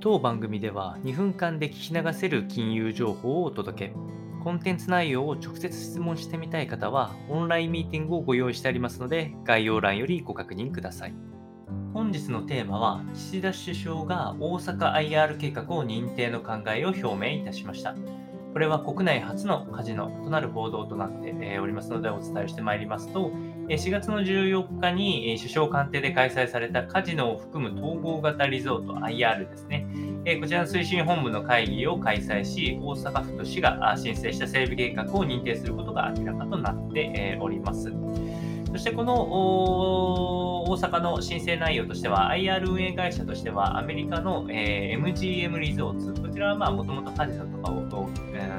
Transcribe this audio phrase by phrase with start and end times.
[0.00, 3.94] 当番組では2分間で聞き流せる金融情報をお届け。
[4.44, 11.14] コンテンツ内容を直接質問してみたい方は、オンラインミーティングをご用意してありますので、概要欄よりご確認ください。
[11.92, 17.96] 本日のテーマは、岸田首相が大阪 IR 計画を認定の考えを表明いたしました。
[18.52, 23.30] これは国内初のカジノとなる報道となっておりますのでお伝えしてまいりますと、
[23.68, 29.86] 4月の14日に首相官邸で開催されたカジノを含む統合型リゾート IR ですね。
[30.36, 37.90] こちらの推進本部の会議を開催し、大阪府と市が申請した整備計画を認定することが明らかとなっております。
[38.70, 48.50] そしてこの大阪の申請内容としては、IR 運営会社としては、アメリカの、え MGM リゾーツ、こちらはもともとカジノとかを、え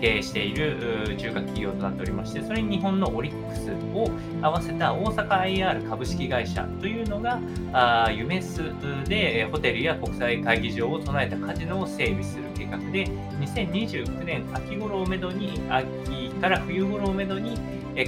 [0.00, 4.08] 経営している中核企業となっておりまして、それに日本のオリックスを
[4.42, 7.40] 合わせた大阪 IR 株式会社というのが、
[7.72, 8.62] あユメス
[9.08, 13.06] でホテルや国際会議場を備えたカジノを整備する計画で、
[13.40, 17.58] 2029年秋頃をめどに、秋から冬頃をめどに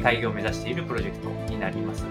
[0.02, 2.04] 開業を目指しているプロジェクトになります。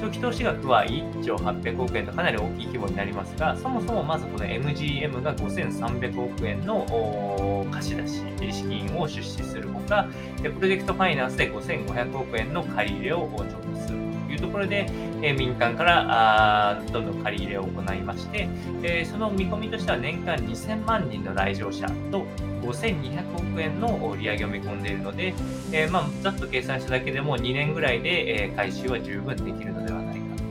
[0.00, 10.08] 初期投資額は1兆800億円とかなり大きい規模になりますが、そもそもまずこの MGM が5300億円の貸し出し資金を出資するほか、
[10.42, 14.09] プロジェクトファイナンスで5500億円の借り入れを調達する。
[14.40, 14.86] いうところで、
[15.22, 18.48] え民間からあどんどん借り入れを行いまして、
[18.82, 22.24] えその見込みとしては年間2000万人の来場者と
[22.62, 25.34] 5200億円の売り上げを見込んでいるので、
[25.72, 30.42] えー、まあ、ざっと計算しただけでも2年ぐらいで、えー、回収は十分できるのではないかと。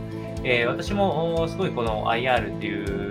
[0.44, 3.09] え、私もすごいこの IR っていう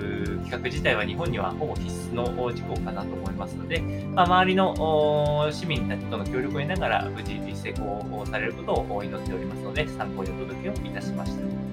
[0.48, 3.80] 企画自体は日本にはほぼ必須の事項かなと思いますので、
[4.14, 11.67] まあ、周りの市民たちとの協力を得ながら無事に成功されることを祈っておりますので、参考にお届けをいたしました。